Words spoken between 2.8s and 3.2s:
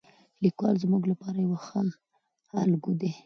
دی.